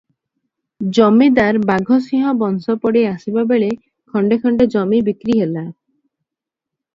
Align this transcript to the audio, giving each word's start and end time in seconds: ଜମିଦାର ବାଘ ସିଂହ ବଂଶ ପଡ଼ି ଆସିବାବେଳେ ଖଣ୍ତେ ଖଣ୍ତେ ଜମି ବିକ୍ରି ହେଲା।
ଜମିଦାର 0.97 1.59
ବାଘ 1.69 1.97
ସିଂହ 2.05 2.33
ବଂଶ 2.39 2.75
ପଡ଼ି 2.85 3.03
ଆସିବାବେଳେ 3.11 3.69
ଖଣ୍ତେ 4.15 4.41
ଖଣ୍ତେ 4.47 4.69
ଜମି 4.77 5.03
ବିକ୍ରି 5.11 5.37
ହେଲା। 5.43 5.67